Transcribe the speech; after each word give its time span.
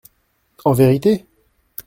En 0.65 0.73
vérité? 0.73 1.27